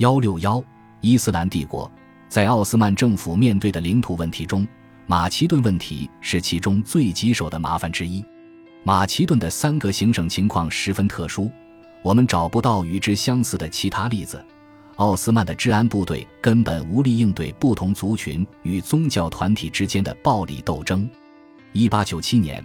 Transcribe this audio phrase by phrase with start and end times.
[0.00, 0.64] 幺六幺，
[1.02, 1.90] 伊斯兰帝国
[2.26, 4.66] 在奥斯曼政府面对的领土问题中，
[5.06, 8.24] 马其顿问题是其中最棘手的麻烦之一。
[8.82, 11.52] 马其顿的三个行省情况十分特殊，
[12.02, 14.42] 我们找不到与之相似的其他例子。
[14.96, 21.06] 奥斯曼的治安部队根本无力应对不同族群与宗教团体之间的暴力斗争。
[21.74, 22.64] 一八九七年，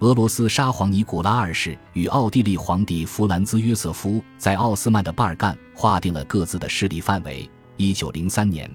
[0.00, 7.50] 俄罗斯沙皇尼古拉二世与奥地利皇帝弗兰兹约瑟夫在奥斯曼的巴尔干划定了各自的势力范围。
[7.76, 8.70] 一九零三年。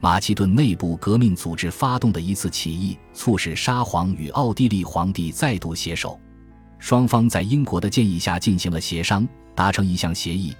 [0.00, 6.18] 马其顿内部革命组织发动的一次起义，促使沙皇与奥地利皇帝再度携手。
[6.80, 10.52] 双方在英国的建议下进行了协商，达成一项协议：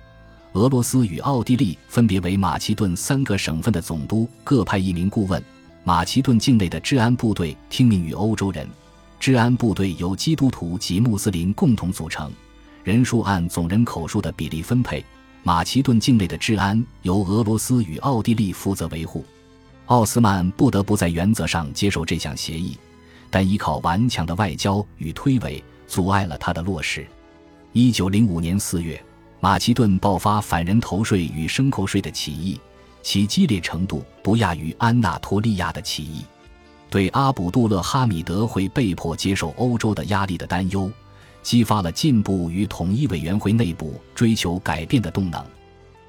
[0.52, 5.42] 俄罗斯与奥地利分别为马其顿三个省份的总督各派一名顾问。
[5.82, 8.66] 马其顿境内的治安部队听命于欧洲人，
[9.24, 12.30] 治安部队由基督徒及穆斯林共同组成，
[12.82, 15.02] 人数按总人口数的比例分配。
[15.42, 19.24] 马其顿境内的治安由俄罗斯与奥地利负责维护。
[19.86, 22.76] 奥斯曼不得不在原则上接受这项协议，
[23.30, 27.06] 但依靠顽强的外交与推诿，阻碍了他的落实。
[27.72, 29.02] 一九零五年四月，
[29.40, 32.60] 马其顿爆发反人头税与牲口税的起义，
[33.00, 36.22] 其激烈程度不亚于安纳托利亚的起义。
[36.94, 40.88] 对阿卜杜勒哈米德会被迫接受欧洲的压力的担忧，
[41.42, 45.44] 激发了进步与统一委员会内部追求改变的动能。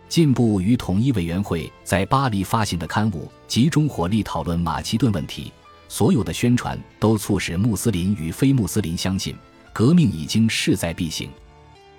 [0.08, 5.52] 进步与统一委员会在巴黎发行的刊物集中火力讨论马其顿问题，
[5.88, 9.36] 所有的宣传都促使穆斯林与非穆斯林相信
[9.74, 11.32] 革命已经势在必行。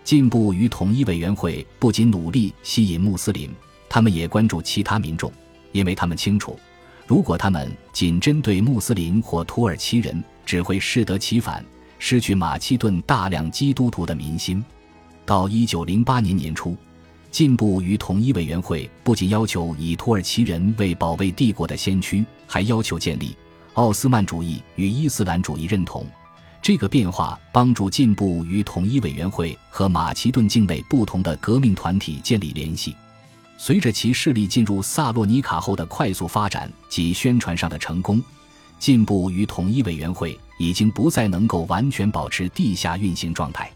[0.04, 3.50] 进步与统一委员会不仅努力吸引穆斯林，
[3.88, 5.32] 他们也关注其他民众，
[5.72, 6.56] 因为他们清楚，
[7.06, 11.64] 如果他们仅针对穆斯林或土耳其人，只会适得其反，
[11.98, 14.64] 失去马其顿大量基督徒的民心。
[15.24, 16.76] 到一九零八年年初。
[17.28, 23.36] 进步与统一委员会不仅要求以土耳其人为保卫帝国的先驱，还要求建立
[23.74, 26.06] 奥斯曼主义与伊斯兰主义认同。
[26.62, 32.96] 这个变化帮助进步与统一委员会和马其顿境内不同的革命团体建立联系。
[33.58, 38.22] 随着其势力进入萨洛尼卡后的快速发展及宣传上的成功，
[38.78, 43.70] 进步与统一委员会已经不再能够完全保持地下运行状态。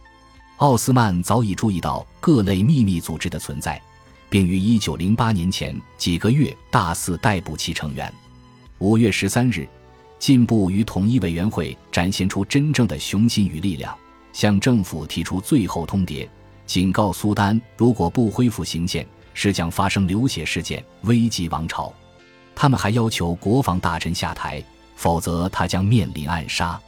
[0.59, 3.81] 奥斯曼早已注意到各类秘密组织的存在，
[4.29, 8.13] 并于1908年前几个月大肆逮捕其成员。
[8.79, 9.67] 5月13日，
[10.19, 13.97] 进步与统一委员会展现出真正的雄心与力量，
[14.35, 16.29] 向政府提出最后通牒，
[16.67, 19.07] 警告苏丹：如果不恢复行宪，
[19.43, 21.91] 是将发生流血事件，危及王朝。
[22.55, 24.63] 他们还要求国防大臣下台，
[24.97, 26.79] 否则他将面临暗杀。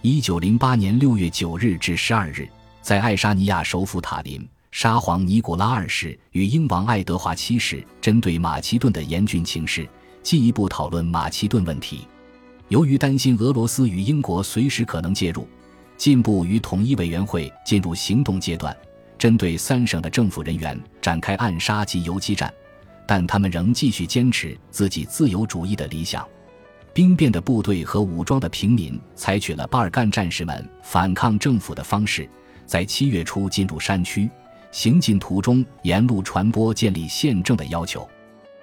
[0.00, 2.48] 1908年6月9日至12日。
[2.80, 9.86] 在爱沙尼亚首府塔林，沙皇尼古拉二世与英王爱德华七世针对马其顿的严峻情势，
[10.22, 12.08] 进一步讨论马其顿问题。
[12.68, 15.46] 由于担心俄罗斯与英国随时可能介入，
[15.98, 18.74] 进步与统一委员会进入行动阶段，
[19.20, 22.50] 针对三省的政府人员展开暗杀及游击战。
[23.06, 26.26] 但他们仍继续坚持自己自由主义的理想。
[26.94, 32.26] 兵变的部队和武装的平民采取了巴尔干战士们反抗政府的方式。
[32.64, 34.30] 在七月初进入山区，
[34.70, 38.08] 行进途中沿路传播建立宪政的要求。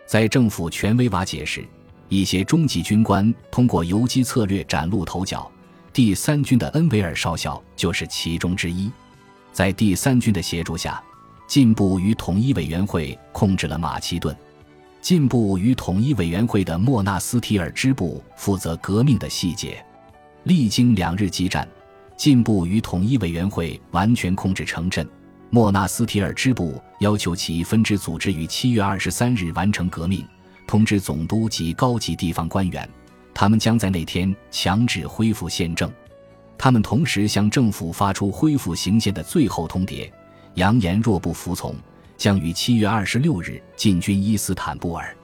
[0.05, 1.67] 在政府权威瓦解时，
[2.07, 5.51] 一些中级军官通过游击策略崭露头角。
[5.91, 8.89] 第三军的恩维尔少校就是其中之一。
[9.51, 11.01] 在第三军的协助下，
[11.47, 14.35] 进步与统一委员会控制了马其顿。
[15.01, 19.83] 进步与统一委员会的莫纳斯提尔支部负责革命的细节。
[20.43, 21.67] 历经两日激战。
[22.17, 25.07] 进步与统一委员会完全控制城镇，
[25.51, 30.25] 莫纳斯提尔支部要求其分支组织于七月二十三日完成革命，
[30.65, 32.89] 通知总督及高级地方官员，
[33.35, 35.93] 他们将在那天强制恢复宪政。
[36.57, 40.11] 他们同时向政府发出恢复行宪的最后通牒，
[40.55, 41.75] 扬言若不服从，
[42.17, 45.15] 将于七月二十六日进军伊斯坦布尔。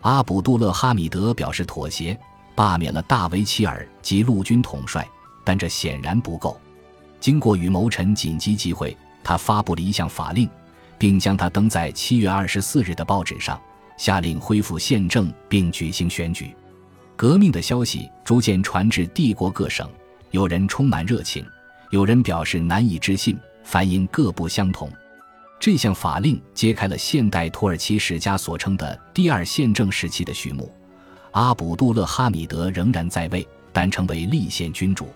[0.00, 2.18] 阿卜杜勒哈米德表示妥协，
[2.54, 5.06] 罢免了大维齐尔及陆军统帅。
[5.42, 6.60] 但这显然不够。
[7.18, 10.48] 经过与谋臣紧急集会，他发布了一项法令，
[10.98, 13.60] 并将它登在七月二十四日的报纸上，
[13.96, 16.54] 下令恢复宪政并举行选举。
[17.16, 19.88] 革命的消息逐渐传至帝国各省，
[20.30, 21.44] 有人充满热情，
[21.90, 24.90] 有人表示难以置信，反应各不相同。
[25.58, 30.72] 这项法令揭开了现代土耳其史家所称的第二宪政时期的序幕。
[31.32, 35.08] 阿卜杜勒哈米德仍然在位，但成为立宪君主。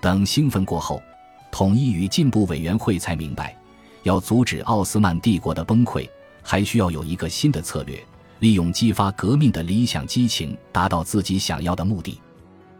[0.00, 1.02] 等兴奋过后，
[1.50, 3.56] 统一与进步委员会才明白，
[4.04, 6.08] 要阻止奥斯曼帝国的崩溃，
[6.42, 8.02] 还需要有一个新的策略，
[8.38, 12.20] 利用激发革命的理想激情，达到自己想要的目的。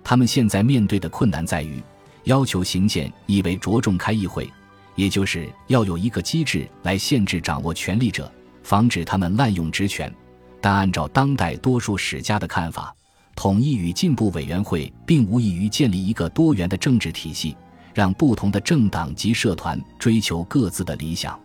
[0.05, 1.83] 他们现在面对的困难在于，
[2.25, 4.49] 要求行宪意味着重开议会，
[4.95, 8.31] 也就是要有一个机制来限制掌握权力者，
[8.63, 10.13] 防止他们滥用职权。
[10.61, 12.95] 但按照当代多数史家的看法，
[13.35, 17.57] 统一与进步委员会并无异于建立一个多元的政治体系，
[17.93, 21.39] 让不同的政党及社团追求各自的理想。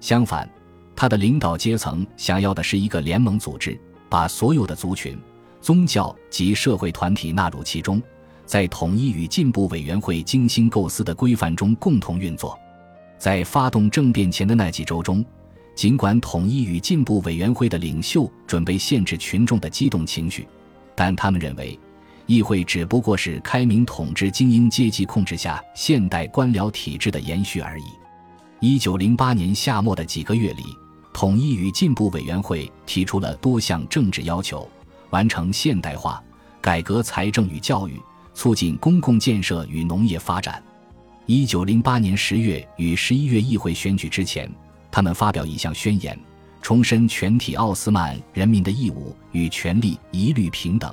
[0.00, 0.48] 相反，
[0.94, 5.18] 他的领导阶层想要的是一个联盟组织，把所有的族群。
[5.62, 8.02] 宗教及社会团体纳入其中，
[8.44, 12.58] 在统一与进步委员会精心构思的规范中共同运作。
[13.16, 15.24] 在发动政变前的那几周中，
[15.76, 20.48] 尽管统一与进步委员会的领袖准备限制群众的激动情绪，
[20.96, 21.78] 但他们认为，
[22.26, 27.84] 议会只不过是开明统治精英阶级控制下现代官僚体制的延续而已。
[28.58, 30.64] 一九零八年夏末的几个月里，
[31.14, 34.68] 统一与进步委员会提出了多项政治要求。
[35.12, 36.22] 完成现代化，
[36.60, 38.00] 改革财政与教育，
[38.34, 40.62] 促进公共建设与农业发展。
[41.26, 44.50] 一九零八年十月与十一月议会选举之前，
[44.90, 46.18] 他们发表一项宣言，
[46.60, 50.92] 重申全体奥斯曼人民的义务与权利一律平等。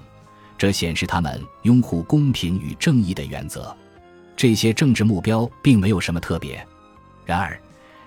[0.58, 3.76] 这显示他们拥护公平与正义的原则。
[4.36, 6.66] 这些政治目标并没有什么特别，
[7.26, 7.58] 然而，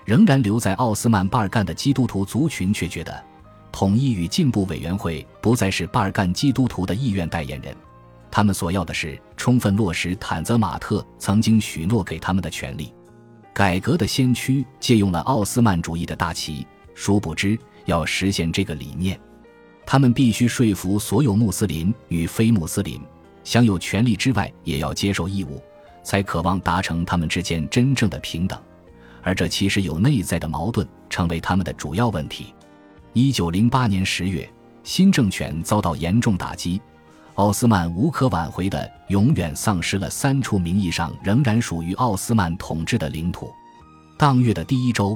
[0.05, 3.32] 仍然留在奥斯曼巴尔干的基督徒族群却觉得。
[3.73, 7.75] 统一与进步委员会不再是巴尔干基督徒的意愿代言人，
[8.29, 12.93] 他们所要的是充分落实坦泽马特曾经许诺给他们的权利。
[13.51, 19.19] 改革的先驱借用了奥斯曼主义的大旗，殊不知要实现这个理念，
[19.87, 23.01] 他们必须说服所有穆斯林与非穆斯林，
[23.43, 25.59] 享有权利之外也要接受义务，
[26.03, 28.57] 才渴望达成他们之间真正的平等。
[29.23, 32.53] 而这其实有内在的矛盾，成为他们的主要问题。
[33.15, 34.51] 一九零八年十月，
[34.83, 36.81] 新政权遭到严重打击，
[37.35, 43.53] 奥斯曼无可挽回的永远丧失了三处名义上仍然属于奥斯曼统治的领土。
[44.17, 45.15] 当月的第一周，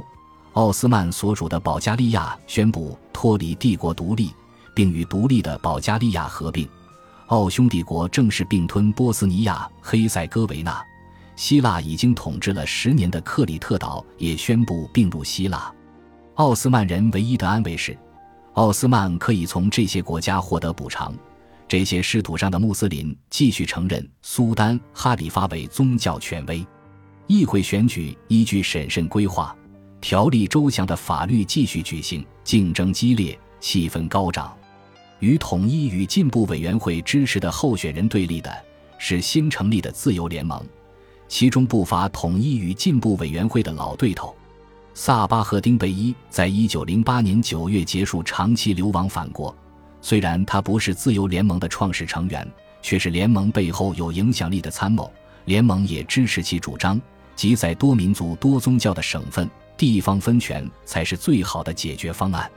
[0.53, 4.31] 奥斯曼所属的保加利亚宣布脱离帝国独立，
[4.75, 6.69] 并与独立的保加利亚合并。
[7.27, 10.79] 奥匈帝国正式并吞波斯尼亚、黑塞哥维那。
[11.35, 15.73] 希腊已经统治了十年的克里特岛也宣布并入希腊。
[16.38, 17.98] 奥斯曼人唯一的安慰是，
[18.54, 21.12] 奥斯曼可以从这些国家获得补偿。
[21.68, 26.63] 这些失土上的穆斯林继续承认苏丹哈里发为宗教权威。
[27.25, 29.56] 议会选举依据审慎规划、
[30.00, 34.56] 条例周详的法律继续举行，竞争激烈，气氛高涨。
[35.18, 38.56] 与统一与进步委员会支持的候选人对立的
[39.00, 40.63] 是新成立的自由联盟，
[41.28, 44.37] 其中不乏统一与进步委员会的老对头。
[44.99, 49.55] 萨巴赫丁贝伊在一九零八年九月结束长期流亡返国。
[50.01, 52.51] 虽然他不是自由联盟的创始成员，
[52.81, 55.13] 却是联盟背后有影响力的参谋。
[55.45, 56.99] 联盟也支持其主张，
[57.35, 59.47] 即在多民族、多宗教的省份，
[59.77, 62.49] 地方分权才是最好的解决方案。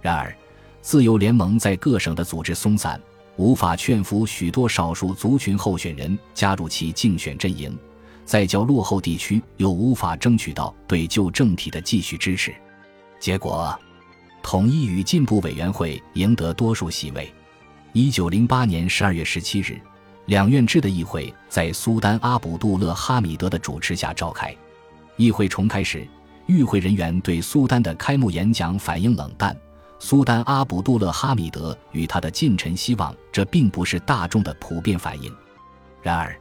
[0.00, 0.34] 然而，
[0.80, 2.98] 自由联盟在各省的组织松散，
[3.36, 7.78] 无法劝服许多少数族群候选人加入其竞选阵营。
[8.24, 12.54] 在较落后地区又无法争取到对旧政体的继续支持，
[13.20, 13.78] 结果，
[14.42, 17.32] 统一与进步委员会赢得多数席位。
[17.92, 19.78] 一九零八年十二月十七日，
[20.26, 24.54] 两院制的议会在苏丹阿卜杜勒哈米德的主持下召开。
[25.16, 26.08] 议会重开时，
[26.46, 29.56] 与会人员对苏丹的开幕演讲反应冷淡。
[29.98, 35.30] 苏丹阿卜杜勒哈米德与他的近臣希望这并不是大众的普遍反应。
[36.02, 36.34] 然而。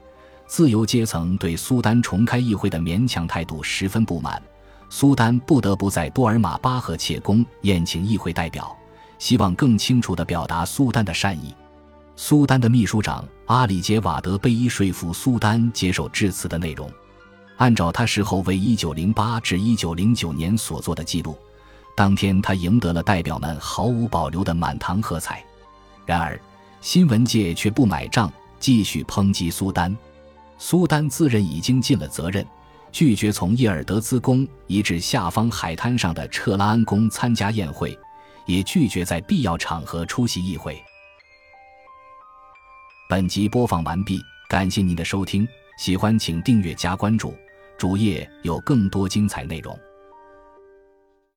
[0.53, 4.39] 自由阶层对苏丹重开议会的勉强态度十分不满，
[4.87, 8.77] 苏丹不得不在多尔玛巴赫切宫宴请议会代表，
[9.17, 11.55] 希望更清楚地表达苏丹的善意。
[12.15, 16.87] 苏丹的秘书长阿里杰瓦德贝伊说服苏丹接受致辞的内容。
[17.57, 21.35] 按照他事后为1908至1909年所做的记录，
[21.95, 25.43] 当天他赢得了代表们毫无保留的满堂喝彩。
[26.05, 26.39] 然而，
[26.79, 29.97] 新闻界却不买账，继续抨击苏丹。
[30.65, 32.47] 苏丹自认已经尽了责任，
[32.89, 37.99] 拒绝从叶尔德兹宫移至下方海滩上的彻拉安宫参加宴会，
[38.45, 40.81] 也拒绝在必要场合出席议会。
[43.09, 45.45] 本集播放完毕，感谢您的收听，
[45.77, 47.35] 喜欢请订阅加关注，
[47.77, 49.77] 主页有更多精彩内容。